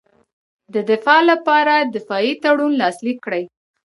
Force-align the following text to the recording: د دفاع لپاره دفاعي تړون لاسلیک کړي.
د 0.73 0.75
دفاع 0.91 1.21
لپاره 1.31 1.73
دفاعي 1.95 2.33
تړون 2.43 2.73
لاسلیک 2.81 3.17
کړي. 3.25 3.43